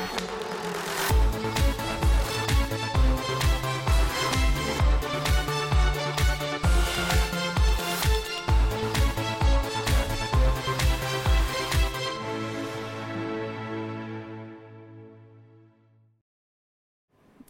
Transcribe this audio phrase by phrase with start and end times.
[0.00, 0.49] Thank you.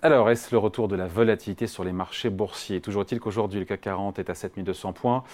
[0.02, 2.80] Alors, est-ce le retour de la volatilité sur les marchés boursiers?
[2.80, 5.24] Toujours est-il qu'aujourd'hui, le CAC 40 est à 7200 points.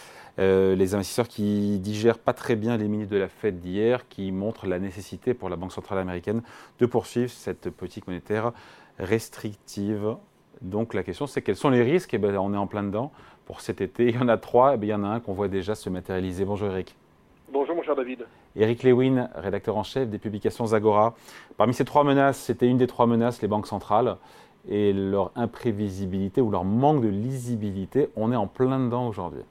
[0.41, 4.33] Euh, les investisseurs qui digèrent pas très bien les minutes de la fête d'hier, qui
[4.33, 6.43] montrent la nécessité pour la Banque centrale américaine
[6.81, 8.51] de poursuivre cette politique monétaire
[8.99, 10.17] restrictive.
[10.63, 12.13] Donc, la question, c'est quels sont les risques?
[12.13, 13.13] Et eh bien, On est en plein dedans.
[13.45, 14.73] Pour cet été, il y en a trois.
[14.73, 16.45] Et eh bien, il y en a un qu'on voit déjà se matérialiser.
[16.45, 16.97] Bonjour Eric.
[17.53, 18.27] Bonjour mon cher David.
[18.57, 21.15] Eric Lewin, rédacteur en chef des publications Zagora.
[21.57, 24.17] Parmi ces trois menaces, c'était une des trois menaces, les banques centrales
[24.69, 29.43] et leur imprévisibilité ou leur manque de lisibilité, on est en plein dedans aujourd'hui.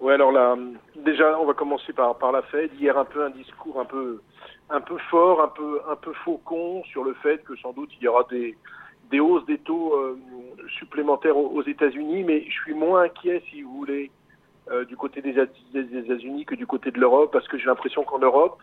[0.00, 0.56] Oui, alors là,
[0.94, 2.70] déjà, on va commencer par, par la Fed.
[2.78, 4.20] Hier, un peu un discours un peu,
[4.68, 8.04] un peu fort, un peu, un peu faucon sur le fait que sans doute il
[8.04, 8.56] y aura des,
[9.10, 10.18] des hausses des taux euh,
[10.78, 14.10] supplémentaires aux, États-Unis, mais je suis moins inquiet, si vous voulez,
[14.70, 15.32] euh, du côté des,
[15.72, 18.60] des États-Unis que du côté de l'Europe, parce que j'ai l'impression qu'en Europe,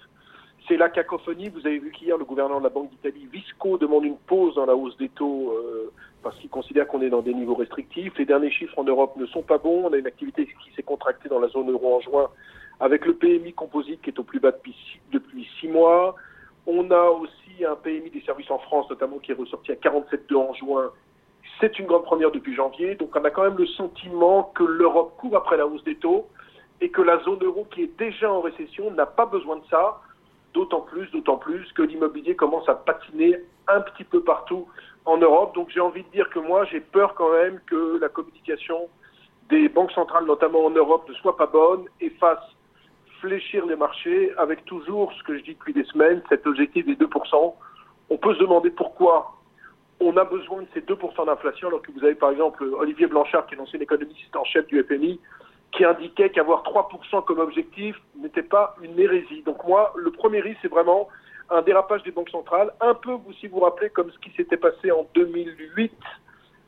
[0.67, 1.49] c'est la cacophonie.
[1.49, 4.65] Vous avez vu qu'hier, le gouverneur de la Banque d'Italie, Visco, demande une pause dans
[4.65, 8.17] la hausse des taux euh, parce qu'il considère qu'on est dans des niveaux restrictifs.
[8.17, 9.85] Les derniers chiffres en Europe ne sont pas bons.
[9.85, 12.29] On a une activité qui s'est contractée dans la zone euro en juin
[12.79, 14.75] avec le PMI composite qui est au plus bas depuis,
[15.11, 16.15] depuis six mois.
[16.65, 20.35] On a aussi un PMI des services en France, notamment, qui est ressorti à 47,2
[20.35, 20.91] en juin.
[21.59, 22.95] C'est une grande première depuis janvier.
[22.95, 26.27] Donc on a quand même le sentiment que l'Europe court après la hausse des taux
[26.81, 30.01] et que la zone euro, qui est déjà en récession, n'a pas besoin de ça.
[30.53, 33.37] D'autant plus, d'autant plus que l'immobilier commence à patiner
[33.67, 34.67] un petit peu partout
[35.05, 35.55] en Europe.
[35.55, 38.87] Donc j'ai envie de dire que moi, j'ai peur quand même que la communication
[39.49, 42.43] des banques centrales, notamment en Europe, ne soit pas bonne et fasse
[43.19, 46.95] fléchir les marchés avec toujours ce que je dis depuis des semaines, cet objectif des
[46.95, 47.53] 2%.
[48.09, 49.33] On peut se demander pourquoi
[49.99, 53.47] on a besoin de ces 2% d'inflation alors que vous avez par exemple Olivier Blanchard,
[53.47, 55.19] qui est l'ancien économiste en chef du FMI,
[55.75, 59.41] qui indiquait qu'avoir 3% comme objectif n'était pas une hérésie.
[59.43, 61.09] Donc moi, le premier risque, c'est vraiment
[61.49, 64.57] un dérapage des banques centrales, un peu, si vous vous rappelez, comme ce qui s'était
[64.57, 65.91] passé en 2008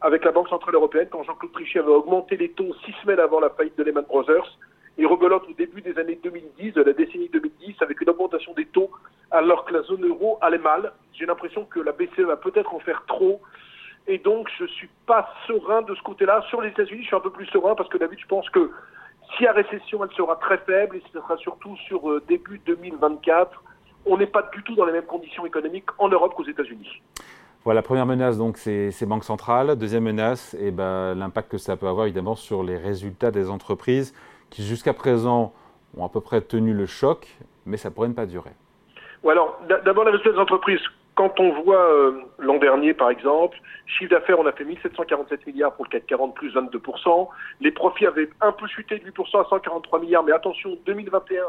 [0.02, 3.40] avec la Banque Centrale Européenne, quand Jean-Claude Trichet avait augmenté les taux six semaines avant
[3.40, 4.58] la faillite de Lehman Brothers,
[4.98, 8.66] et rebelote au début des années 2010, de la décennie 2010, avec une augmentation des
[8.66, 8.92] taux,
[9.32, 10.94] alors que la zone euro allait mal.
[11.14, 13.42] J'ai l'impression que la BCE va peut-être en faire trop,
[14.08, 16.44] et donc je suis pas serein de ce côté-là.
[16.50, 18.72] Sur les États-Unis, je suis un peu plus serein, parce que David, je pense que
[19.38, 23.63] si la récession, elle sera très faible et ce sera surtout sur euh, début 2024.
[24.06, 27.02] On n'est pas du tout dans les mêmes conditions économiques en Europe qu'aux États-Unis.
[27.63, 29.75] Voilà, première menace, donc, c'est ces banques centrales.
[29.75, 34.13] Deuxième menace, eh ben, l'impact que ça peut avoir évidemment sur les résultats des entreprises
[34.52, 35.52] qui, jusqu'à présent,
[35.97, 37.28] ont à peu près tenu le choc,
[37.66, 38.52] mais ça pourrait ne pas durer.
[39.24, 40.81] Ou alors, d'abord, les résultats des entreprises
[41.16, 45.74] quand on voit euh, l'an dernier, par exemple, chiffre d'affaires, on a fait 1747 milliards
[45.74, 47.30] pour le CAC 40, plus 22%.
[47.62, 51.44] Les profits avaient un peu chuté de 8% à 143 milliards, mais attention, 2021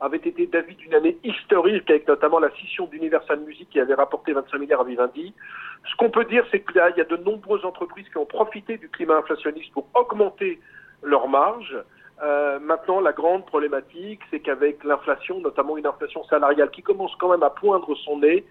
[0.00, 4.32] avait été David d'une année historique avec notamment la scission d'Universal Music qui avait rapporté
[4.32, 5.32] 25 milliards à Vivendi.
[5.88, 8.88] Ce qu'on peut dire, c'est qu'il y a de nombreuses entreprises qui ont profité du
[8.88, 10.60] climat inflationniste pour augmenter
[11.04, 11.76] leurs marges.
[12.22, 17.30] Euh, maintenant, la grande problématique, c'est qu'avec l'inflation, notamment une inflation salariale qui commence quand
[17.30, 18.44] même à poindre son nez,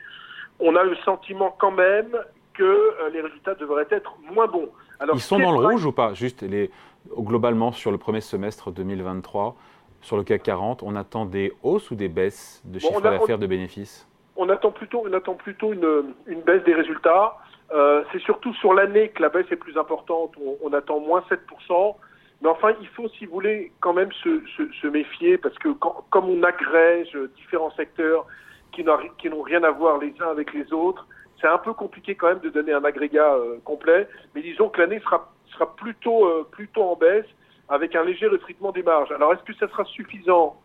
[0.62, 2.18] on a le sentiment quand même
[2.54, 4.70] que euh, les résultats devraient être moins bons.
[5.00, 6.14] Alors, Ils sont dans le rouge ou pas?
[6.14, 6.70] Juste les,
[7.18, 9.56] globalement sur le premier semestre 2023,
[10.02, 13.48] sur le CAC 40, on attend des hausses ou des baisses de chiffre d'affaires de
[13.48, 14.08] bénéfices?
[14.36, 17.38] on attend plutôt, on attend plutôt une, une baisse des résultats.
[17.74, 20.34] Euh, c'est surtout sur l'année que la baisse est plus importante.
[20.64, 21.96] On, attend moins 7%.
[22.42, 24.42] Mais enfin, il faut, si vous voulez, quand même se,
[24.82, 25.70] se, méfier parce que
[26.10, 28.26] comme on agrège différents secteurs,
[28.72, 31.06] qui n'ont rien à voir les uns avec les autres.
[31.40, 34.80] C'est un peu compliqué quand même de donner un agrégat euh, complet, mais disons que
[34.80, 35.28] l'année sera,
[35.76, 37.26] plutôt, euh, plutôt en baisse
[37.70, 39.12] avec un léger retrait des marges.
[39.12, 40.60] Alors est-ce que ça sera suffisant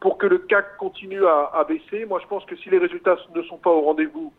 [0.00, 2.04] pour que le CAC continue à, à, baisser?
[2.04, 4.32] Moi je pense que si les résultats ne sont pas au rendez-vous,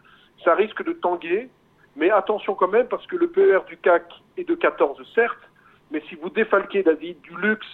[0.44, 1.50] ça risque de tanguer,
[1.96, 4.04] mais attention quand même parce que le PER du CAC
[4.38, 5.50] est de 14 certes,
[5.92, 7.68] mais si vous défalquez David du luxe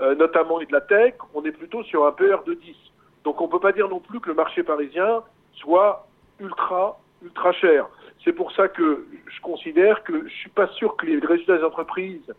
[0.00, 2.76] euh, notamment et de la tech, on est plutôt sur un PER de 10.
[3.24, 5.22] Donc on ne peut pas dire non plus que le marché parisien
[5.54, 6.06] soit
[6.40, 7.86] ultra, ultra cher.
[8.24, 11.58] C'est pour ça que je considère que je ne suis pas sûr que les résultats
[11.58, 12.34] des entreprises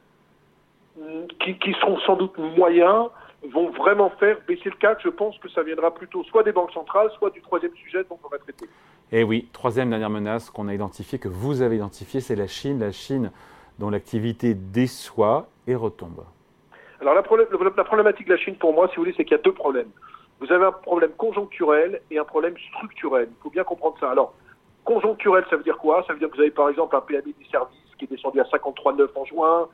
[1.40, 3.10] qui, qui seront sans doute moyens
[3.52, 5.00] vont vraiment faire baisser le CAC.
[5.04, 8.20] Je pense que ça viendra plutôt soit des banques centrales, soit du troisième sujet dont
[8.24, 8.66] on va traiter.
[9.12, 12.48] Et eh oui, troisième dernière menace qu'on a identifiée, que vous avez identifiée, c'est la
[12.48, 12.80] Chine.
[12.80, 13.32] La Chine
[13.80, 16.24] dont l'activité déçoit et retombe.
[17.02, 17.24] Alors la,
[17.76, 19.54] la problématique de la Chine pour moi, si vous voulez, c'est qu'il y a deux
[19.54, 19.90] problèmes.
[20.42, 23.30] Vous avez un problème conjoncturel et un problème structurel.
[23.32, 24.12] Il faut bien comprendre ça.
[24.12, 24.34] Alors,
[24.84, 26.04] Conjoncturel, ça veut dire quoi?
[26.08, 28.40] Ça veut dire que vous avez par exemple un PMI des services qui est descendu
[28.40, 29.70] à 53,9 en juin,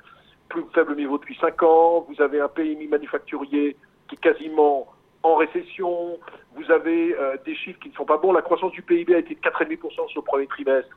[0.50, 2.06] plus faible niveau depuis 5 ans.
[2.10, 3.78] Vous avez un PMI manufacturier
[4.10, 4.88] qui est quasiment
[5.24, 6.18] en récession.
[6.56, 8.34] Vous avez euh, des chiffres qui ne sont pas bons.
[8.34, 10.96] La croissance du PIB a été de 4,5% sur le premier trimestre.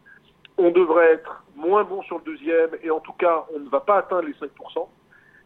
[0.58, 3.80] On devrait être moins bon sur le deuxième et en tout cas, on ne va
[3.80, 4.88] pas atteindre les 5%.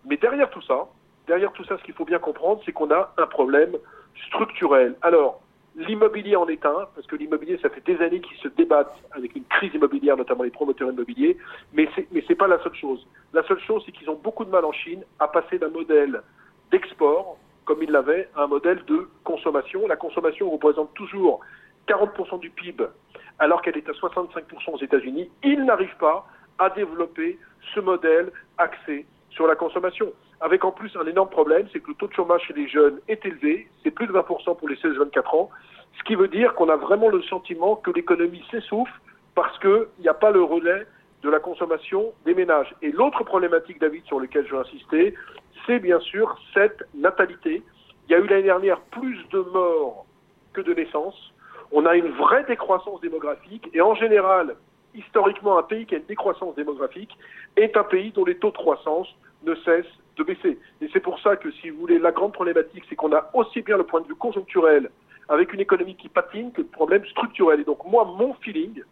[0.07, 0.89] Mais derrière tout ça,
[1.27, 3.77] derrière tout ça, ce qu'il faut bien comprendre, c'est qu'on a un problème
[4.27, 4.95] structurel.
[5.03, 5.41] Alors,
[5.77, 9.35] l'immobilier en est un, parce que l'immobilier, ça fait des années qu'ils se débattent avec
[9.35, 11.37] une crise immobilière, notamment les promoteurs immobiliers,
[11.73, 13.07] mais mais c'est pas la seule chose.
[13.33, 16.23] La seule chose, c'est qu'ils ont beaucoup de mal en Chine à passer d'un modèle
[16.71, 19.87] d'export, comme ils l'avaient, à un modèle de consommation.
[19.87, 21.41] La consommation représente toujours
[21.89, 22.85] 40% du PIB,
[23.39, 25.31] alors qu'elle est à 65% aux États-Unis.
[25.43, 26.27] Ils n'arrivent pas
[26.59, 27.39] à développer
[27.75, 30.13] ce modèle axé sur la consommation.
[30.41, 33.01] Avec en plus un énorme problème, c'est que le taux de chômage chez les jeunes
[33.09, 35.51] est élevé, c'est plus de 20% pour les 16-24 ans,
[35.99, 38.93] ce qui veut dire qu'on a vraiment le sentiment que l'économie s'essouffle
[39.35, 40.87] parce qu'il n'y a pas le relais
[41.23, 42.75] de la consommation des ménages.
[42.83, 45.15] Et l'autre problématique, David, sur laquelle je veux insister,
[45.67, 47.63] c'est bien sûr cette natalité.
[48.07, 50.05] Il y a eu l'année dernière plus de morts
[50.53, 51.33] que de naissances.
[51.73, 54.55] On a une vraie décroissance démographique et en général,
[54.95, 57.17] historiquement, un pays qui a une décroissance démographique
[57.57, 59.09] est un pays dont les taux de croissance
[59.45, 60.59] ne cessent de baisser.
[60.81, 63.63] Et c'est pour ça que, si vous voulez, la grande problématique, c'est qu'on a aussi
[63.63, 64.91] bien le point de vue conjoncturel
[65.29, 67.61] avec une économie qui patine que le problème structurel.
[67.61, 68.83] Et donc, moi, mon feeling,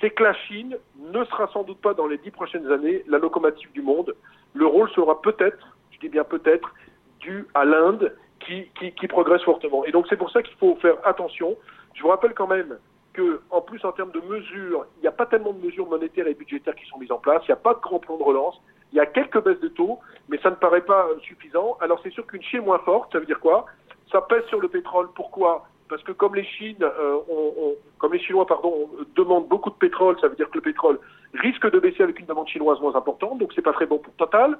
[0.00, 3.18] c'est que la Chine ne sera sans doute pas dans les dix prochaines années la
[3.18, 4.14] locomotive du monde.
[4.54, 6.72] Le rôle sera peut-être, je dis bien peut-être,
[7.20, 9.84] dû à l'Inde qui, qui, progresse fortement.
[9.84, 11.56] Et donc, c'est pour ça qu'il faut faire attention.
[11.94, 12.78] Je vous rappelle quand même
[13.12, 16.28] que, en plus, en termes de mesures, il n'y a pas tellement de mesures monétaires
[16.28, 17.42] et budgétaires qui sont mises en place.
[17.44, 18.60] Il n'y a pas de grand plan de relance.
[18.92, 19.98] Il y a quelques baisses de taux,
[20.28, 21.76] mais ça ne paraît pas suffisant.
[21.80, 23.66] Alors c'est sûr qu'une Chine moins forte, ça veut dire quoi?
[24.10, 25.08] Ça pèse sur le pétrole.
[25.14, 25.66] Pourquoi?
[25.88, 26.46] Parce que comme les
[26.82, 30.98] euh, Chinois, pardon, demandent beaucoup de pétrole, ça veut dire que le pétrole
[31.34, 33.38] risque de baisser avec une demande chinoise moins importante.
[33.38, 34.56] Donc c'est pas très bon pour Total.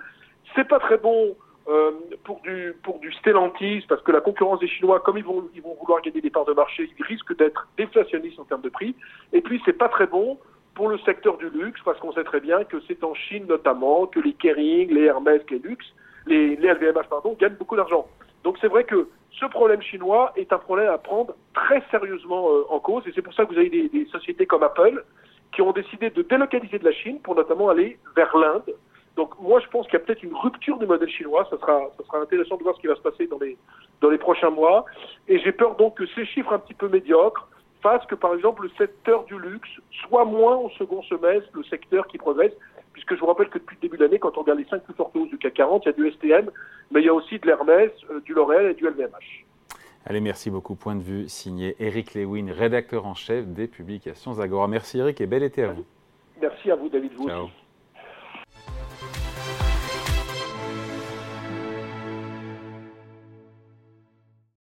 [0.55, 1.37] C'est pas très bon
[1.69, 1.93] euh,
[2.25, 5.77] pour du pour Stellantis parce que la concurrence des Chinois, comme ils vont ils vont
[5.81, 8.95] vouloir gagner des parts de marché, ils risquent d'être déflationnistes en termes de prix.
[9.33, 10.39] Et puis c'est pas très bon
[10.79, 14.07] pour le secteur du luxe, parce qu'on sait très bien que c'est en Chine notamment
[14.07, 15.87] que les Kering, les Hermès, les luxe,
[16.29, 18.07] les, LVMH pardon, gagnent beaucoup d'argent.
[18.45, 22.63] Donc c'est vrai que ce problème chinois est un problème à prendre très sérieusement euh,
[22.71, 25.05] en cause, et c'est pour ça que vous avez des, des, sociétés comme Apple
[25.51, 28.73] qui ont décidé de délocaliser de la Chine pour notamment aller vers l'Inde.
[29.17, 31.91] Donc moi je pense qu'il y a peut-être une rupture du modèle chinois, ça sera,
[31.99, 33.59] ça sera intéressant de voir ce qui va se passer dans les,
[34.01, 34.85] dans les prochains mois,
[35.27, 37.48] et j'ai peur donc que ces chiffres un petit peu médiocres
[37.83, 39.69] fasse que, par exemple, le secteur du luxe
[40.07, 42.53] soit moins au second semestre le secteur qui progresse,
[42.93, 44.83] puisque je vous rappelle que depuis le début de l'année, quand on regarde les cinq
[44.83, 46.51] plus fortes hausses du CAC 40, il y a du STM,
[46.91, 49.45] mais il y a aussi de l'Hermès, euh, du L'Oréal et du LVMH.
[50.07, 50.75] Allez, merci beaucoup.
[50.75, 54.67] Point de vue signé Eric Lewin, rédacteur en chef des publications Agora.
[54.67, 55.85] Merci Eric et bel été à vous.
[56.41, 57.49] Merci à vous David, vous Ciao.